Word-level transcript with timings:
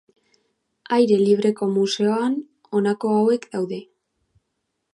Aire 0.97 1.17
libreko 1.19 1.67
museoan, 1.75 2.39
honako 2.79 3.13
hauek 3.19 3.47
daude. 3.53 3.79